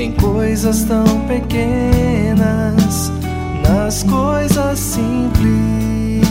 [0.00, 3.12] em coisas tão pequenas,
[3.62, 6.24] nas coisas simples.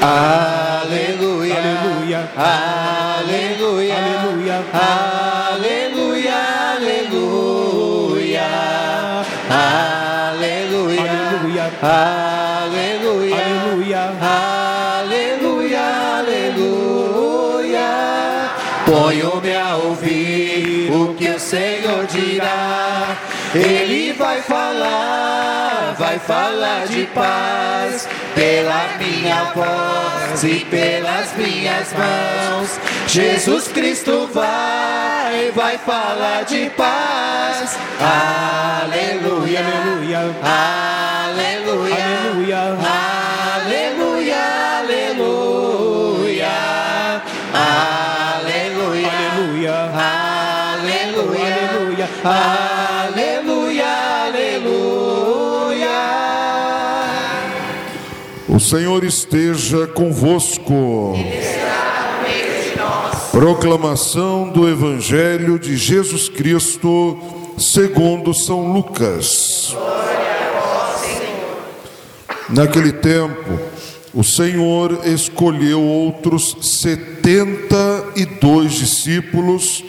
[0.00, 6.34] Aleluia, aleluia, aleluia, aleluia, aleluia,
[6.72, 7.49] aleluia,
[11.82, 14.12] aleluia, aleluia,
[15.00, 15.80] aleluia,
[16.18, 17.90] aleluia.
[18.84, 23.16] Ponho-me a ouvir o que o Senhor dirá.
[23.54, 32.78] Ele vai falar, vai falar de paz pela minha voz e pelas minhas mãos.
[33.12, 37.76] Jesus Cristo vai, vai falar de paz.
[37.98, 40.20] Aleluia, aleluia,
[41.24, 42.76] aleluia, aleluia,
[43.66, 44.38] aleluia,
[44.78, 46.54] aleluia,
[48.32, 49.74] aleluia, aleluia,
[51.42, 52.08] aleluia,
[53.02, 53.90] aleluia,
[54.26, 55.10] aleluia.
[58.48, 61.16] O Senhor esteja convosco.
[63.30, 67.16] Proclamação do Evangelho de Jesus Cristo,
[67.56, 69.76] segundo São Lucas.
[72.48, 73.60] Naquele tempo,
[74.12, 79.84] o Senhor escolheu outros setenta e dois discípulos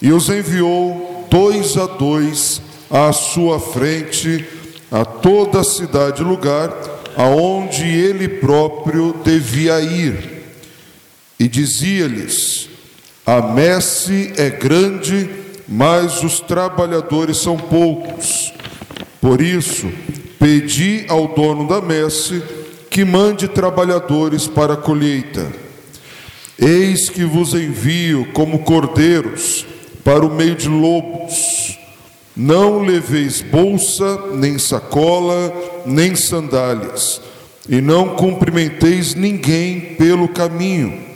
[0.00, 4.46] e os enviou dois a dois à sua frente
[4.92, 6.72] a toda a cidade e lugar
[7.16, 10.36] aonde ele próprio devia ir.
[11.38, 12.75] E dizia-lhes:
[13.26, 15.28] A messe é grande,
[15.66, 18.54] mas os trabalhadores são poucos.
[19.20, 19.90] Por isso,
[20.38, 22.40] pedi ao dono da messe
[22.88, 25.44] que mande trabalhadores para a colheita.
[26.56, 29.66] Eis que vos envio como cordeiros
[30.04, 31.76] para o meio de lobos.
[32.36, 35.52] Não leveis bolsa, nem sacola,
[35.84, 37.20] nem sandálias,
[37.68, 41.15] e não cumprimenteis ninguém pelo caminho.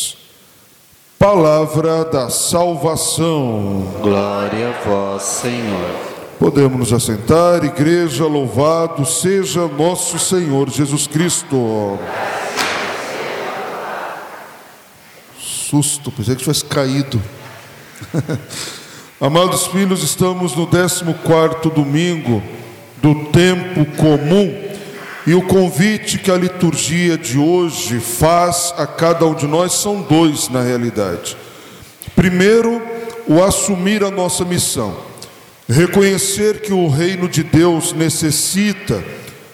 [1.21, 3.87] Palavra da salvação.
[4.01, 5.95] Glória a vós, Senhor.
[6.39, 11.99] Podemos nos assentar, igreja, louvado seja nosso Senhor Jesus Cristo.
[15.39, 17.21] Susto, pensei que tivesse caído.
[19.21, 21.03] Amados filhos, estamos no 14
[21.69, 22.41] domingo
[22.99, 24.70] do tempo comum
[25.25, 30.01] e o convite que a liturgia de hoje faz a cada um de nós são
[30.01, 31.37] dois na realidade.
[32.15, 32.81] Primeiro,
[33.27, 34.95] o assumir a nossa missão.
[35.69, 39.03] Reconhecer que o reino de Deus necessita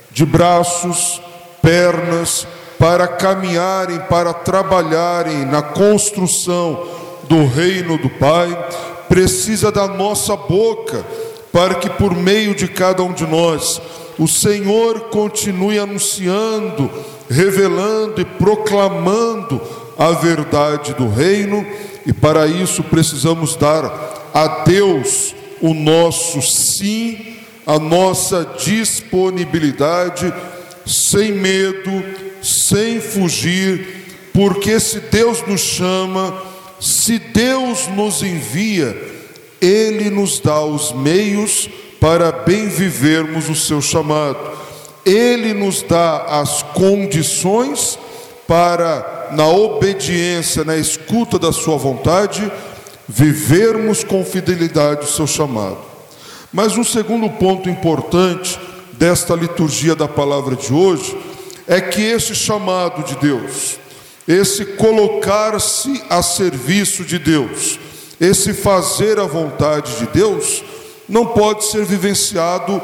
[0.09, 1.21] de braços,
[1.61, 2.47] pernas,
[2.79, 6.87] para caminharem, para trabalharem na construção
[7.27, 8.47] do reino do Pai,
[9.09, 11.05] precisa da nossa boca,
[11.51, 13.81] para que por meio de cada um de nós,
[14.17, 16.89] o Senhor continue anunciando,
[17.29, 19.61] revelando e proclamando
[19.97, 21.65] a verdade do reino,
[22.05, 30.33] e para isso precisamos dar a Deus o nosso sim, a nossa disponibilidade,
[30.85, 32.03] sem medo,
[32.41, 36.41] sem fugir, porque se Deus nos chama,
[36.79, 38.95] se Deus nos envia,
[39.59, 41.67] Ele nos dá os meios
[41.99, 44.37] para bem vivermos o seu chamado.
[45.05, 47.97] Ele nos dá as condições
[48.47, 52.51] para, na obediência, na escuta da Sua vontade,
[53.07, 55.77] vivermos com fidelidade o seu chamado.
[56.51, 58.59] Mas um segundo ponto importante
[58.93, 61.17] desta liturgia da palavra de hoje
[61.67, 63.77] é que esse chamado de Deus,
[64.27, 67.79] esse colocar-se a serviço de Deus,
[68.19, 70.63] esse fazer a vontade de Deus,
[71.07, 72.81] não pode ser vivenciado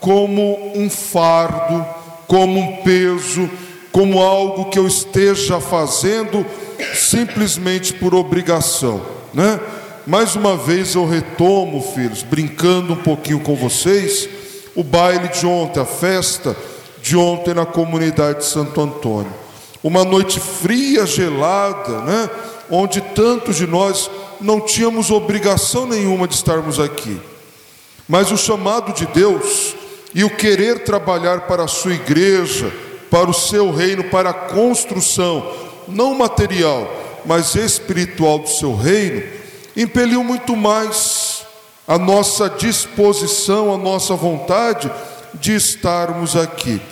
[0.00, 1.84] como um fardo,
[2.26, 3.48] como um peso,
[3.92, 6.44] como algo que eu esteja fazendo
[6.94, 9.00] simplesmente por obrigação,
[9.34, 9.60] né?
[10.06, 14.28] Mais uma vez eu retomo, filhos, brincando um pouquinho com vocês,
[14.74, 16.56] o baile de ontem, a festa
[17.02, 19.32] de ontem na comunidade de Santo Antônio.
[19.82, 22.30] Uma noite fria, gelada, né?
[22.70, 27.20] onde tantos de nós não tínhamos obrigação nenhuma de estarmos aqui.
[28.10, 29.76] Mas o chamado de Deus
[30.12, 32.72] e o querer trabalhar para a sua igreja,
[33.08, 35.48] para o seu reino, para a construção,
[35.86, 36.92] não material,
[37.24, 39.22] mas espiritual do seu reino,
[39.76, 41.46] impeliu muito mais
[41.86, 44.90] a nossa disposição, a nossa vontade
[45.34, 46.82] de estarmos aqui.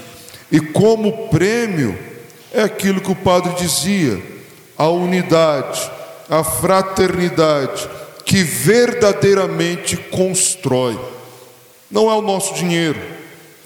[0.53, 1.99] E como prêmio,
[2.53, 4.23] é aquilo que o padre dizia:
[4.76, 5.91] a unidade,
[6.31, 7.88] a fraternidade,
[8.29, 11.01] que verdadeiramente constrói.
[11.91, 13.01] Não é o nosso dinheiro,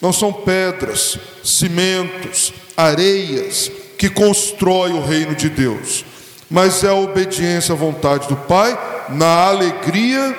[0.00, 6.05] não são pedras, cimentos, areias que constrói o reino de Deus,
[6.49, 8.79] mas é a obediência à vontade do Pai,
[9.09, 10.38] na alegria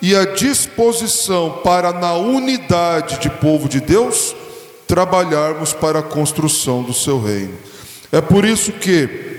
[0.00, 4.34] e a disposição para, na unidade de povo de Deus,
[4.86, 7.52] trabalharmos para a construção do seu reino.
[8.10, 9.36] É por isso que,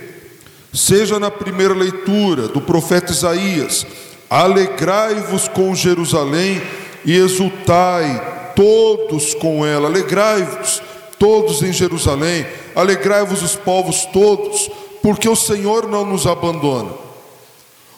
[0.71, 3.87] seja na primeira leitura do profeta Isaías,
[4.29, 6.61] alegrai-vos com Jerusalém
[7.03, 10.81] e exultai todos com ela, alegrai-vos
[11.17, 12.45] todos em Jerusalém,
[12.75, 14.69] alegrai-vos os povos todos,
[15.01, 16.91] porque o Senhor não nos abandona.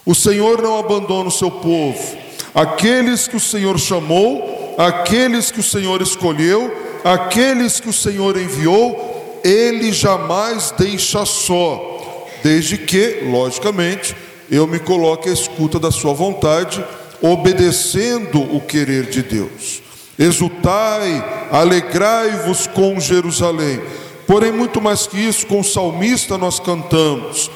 [0.06, 2.18] O Senhor não abandona o seu povo.
[2.54, 9.40] Aqueles que o Senhor chamou, aqueles que o Senhor escolheu, aqueles que o Senhor enviou,
[9.44, 14.16] ele jamais deixa só, desde que, logicamente,
[14.52, 16.84] eu me coloque à escuta da sua vontade,
[17.22, 19.82] obedecendo o querer de Deus.
[20.20, 23.82] Exultai, alegrai-vos com Jerusalém.
[24.28, 27.50] Porém, muito mais que isso, com o salmista nós cantamos: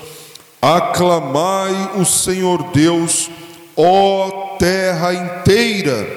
[0.61, 3.29] Aclamai o Senhor Deus,
[3.75, 6.07] ó terra inteira.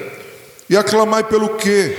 [0.69, 1.97] E aclamai pelo quê?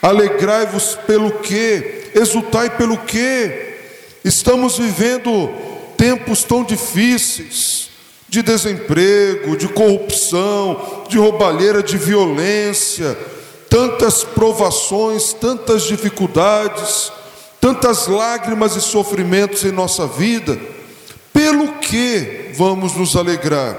[0.00, 2.10] Alegrai-vos pelo quê?
[2.14, 3.76] Exultai pelo quê?
[4.24, 5.67] Estamos vivendo
[5.98, 7.90] tempos tão difíceis
[8.28, 13.18] de desemprego, de corrupção, de roubalheira, de violência,
[13.68, 17.10] tantas provações, tantas dificuldades,
[17.60, 20.58] tantas lágrimas e sofrimentos em nossa vida.
[21.32, 23.76] Pelo que vamos nos alegrar?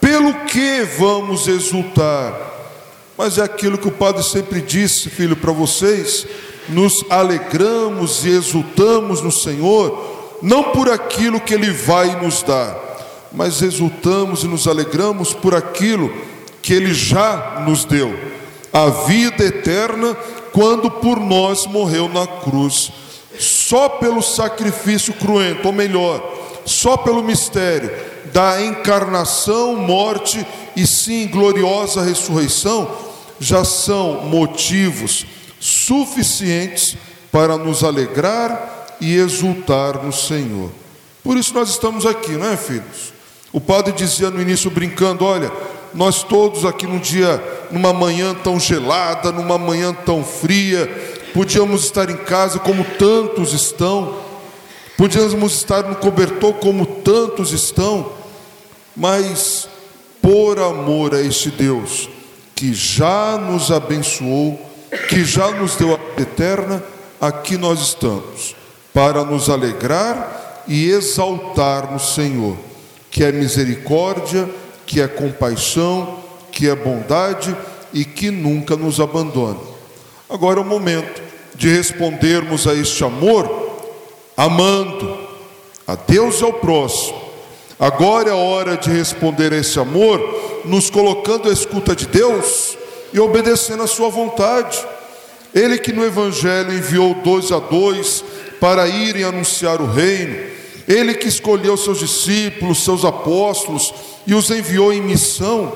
[0.00, 2.52] Pelo que vamos exultar?
[3.16, 6.26] Mas é aquilo que o Padre sempre disse, filho, para vocês:
[6.68, 12.76] nos alegramos e exultamos no Senhor, não por aquilo que Ele vai nos dar,
[13.32, 16.12] mas exultamos e nos alegramos por aquilo
[16.62, 18.14] que Ele já nos deu,
[18.72, 20.16] a vida eterna,
[20.52, 22.90] quando por nós morreu na cruz.
[23.38, 26.22] Só pelo sacrifício cruento, ou melhor,
[26.64, 27.90] só pelo mistério
[28.32, 30.44] da encarnação, morte
[30.76, 32.90] e sim gloriosa ressurreição,
[33.38, 35.26] já são motivos
[35.60, 36.96] suficientes
[37.30, 40.70] para nos alegrar e exultar no Senhor.
[41.22, 43.12] Por isso nós estamos aqui, não é, filhos?
[43.52, 45.50] O padre dizia no início brincando: olha,
[45.92, 50.86] nós todos aqui num dia, numa manhã tão gelada, numa manhã tão fria,
[51.32, 54.18] podíamos estar em casa como tantos estão,
[54.96, 58.12] podíamos estar no cobertor como tantos estão,
[58.96, 59.68] mas
[60.20, 62.08] por amor a este Deus
[62.54, 64.74] que já nos abençoou
[65.08, 66.82] que já nos deu a vida eterna,
[67.20, 68.54] aqui nós estamos,
[68.94, 72.56] para nos alegrar e exaltar no Senhor,
[73.10, 74.48] que é misericórdia,
[74.86, 76.20] que é compaixão,
[76.52, 77.54] que é bondade
[77.92, 79.58] e que nunca nos abandona.
[80.30, 81.20] Agora é o momento
[81.56, 83.64] de respondermos a este amor
[84.36, 85.18] amando
[85.86, 87.22] a Deus e ao próximo.
[87.78, 92.76] Agora é a hora de responder a esse amor, nos colocando à escuta de Deus
[93.12, 94.78] e obedecendo a sua vontade.
[95.52, 98.24] Ele que no Evangelho enviou dois a dois
[98.64, 100.38] para irem anunciar o reino,
[100.88, 103.92] Ele que escolheu seus discípulos, seus apóstolos
[104.26, 105.70] e os enviou em missão,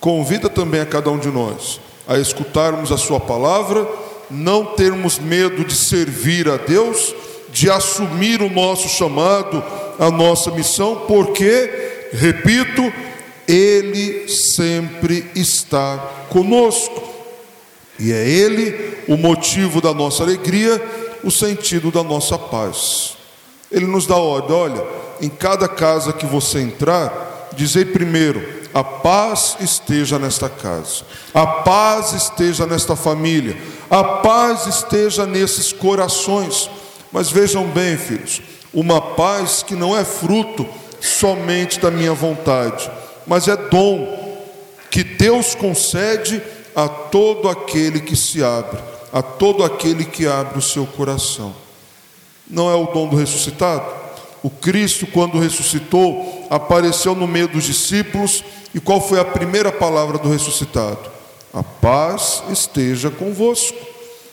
[0.00, 1.78] convida também a cada um de nós
[2.08, 3.86] a escutarmos a Sua palavra,
[4.30, 7.14] não termos medo de servir a Deus,
[7.52, 9.62] de assumir o nosso chamado,
[9.98, 12.90] a nossa missão, porque, repito,
[13.46, 15.98] Ele sempre está
[16.30, 17.10] conosco.
[17.98, 20.80] E é Ele o motivo da nossa alegria,
[21.22, 23.16] o sentido da nossa paz.
[23.70, 24.84] Ele nos dá ordem: olha,
[25.20, 31.02] em cada casa que você entrar, dizei primeiro: a paz esteja nesta casa,
[31.34, 33.56] a paz esteja nesta família,
[33.90, 36.70] a paz esteja nesses corações.
[37.12, 38.40] Mas vejam bem, filhos,
[38.72, 40.64] uma paz que não é fruto
[41.00, 42.88] somente da minha vontade,
[43.26, 44.20] mas é dom
[44.90, 46.40] que Deus concede
[46.74, 48.80] a todo aquele que se abre,
[49.12, 51.54] a todo aquele que abre o seu coração.
[52.48, 53.84] Não é o dom do ressuscitado?
[54.42, 58.42] O Cristo, quando ressuscitou, apareceu no meio dos discípulos,
[58.74, 61.10] e qual foi a primeira palavra do ressuscitado?
[61.52, 63.76] A paz esteja convosco.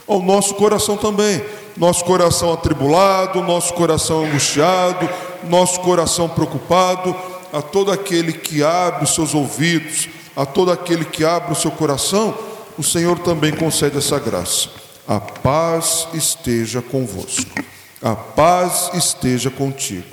[0.07, 1.43] Ao nosso coração também,
[1.75, 5.09] nosso coração atribulado, nosso coração angustiado,
[5.43, 7.13] nosso coração preocupado,
[7.51, 11.71] a todo aquele que abre os seus ouvidos, a todo aquele que abre o seu
[11.71, 12.37] coração,
[12.77, 14.69] o Senhor também concede essa graça.
[15.07, 17.63] A paz esteja convosco,
[18.01, 20.05] a paz esteja contigo.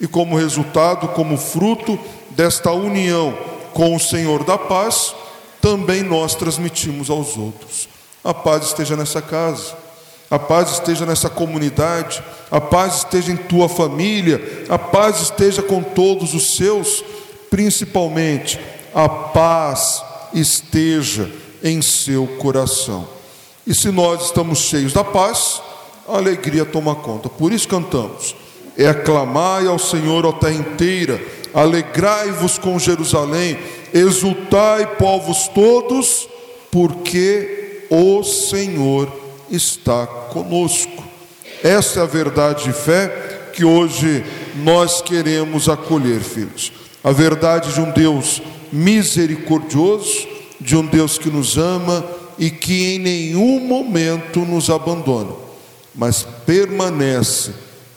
[0.00, 1.98] E como resultado, como fruto
[2.30, 3.36] desta união
[3.72, 5.14] com o Senhor da paz,
[5.60, 7.88] também nós transmitimos aos outros.
[8.22, 9.74] A paz esteja nessa casa,
[10.30, 15.82] a paz esteja nessa comunidade, a paz esteja em tua família, a paz esteja com
[15.82, 17.04] todos os seus,
[17.48, 18.60] principalmente
[18.94, 20.02] a paz
[20.34, 21.30] esteja
[21.62, 23.06] em seu coração.
[23.66, 25.60] E se nós estamos cheios da paz,
[26.08, 27.28] a alegria toma conta.
[27.28, 28.34] Por isso cantamos:
[28.76, 31.20] é aclamai ao Senhor, ó terra inteira,
[31.52, 33.58] alegrai-vos com Jerusalém,
[33.92, 36.28] exultai, povos todos,
[36.70, 39.10] porque o Senhor
[39.50, 41.04] está conosco.
[41.62, 44.24] Essa é a verdade de fé que hoje
[44.56, 46.72] nós queremos acolher, filhos.
[47.02, 50.28] A verdade de um Deus misericordioso,
[50.60, 52.04] de um Deus que nos ama
[52.38, 55.32] e que em nenhum momento nos abandona,
[55.94, 57.52] mas permanece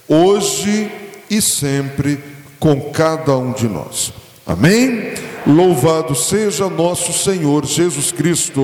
[0.08, 0.90] hoje
[1.30, 2.20] e sempre
[2.60, 4.14] com cada um de nós.
[4.46, 5.14] Amém?
[5.46, 8.62] Louvado seja nosso Senhor Jesus Cristo.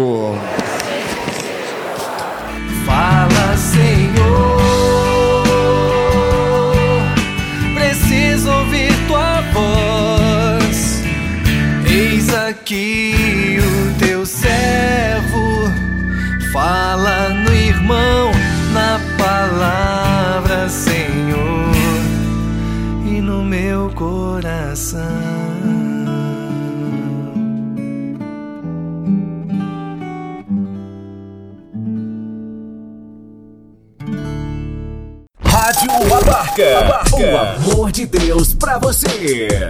[2.85, 3.57] Fala,
[36.25, 37.15] Rádio Abarca.
[37.15, 39.69] O amor de Deus pra você.